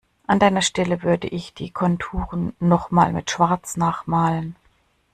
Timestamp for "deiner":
0.39-0.63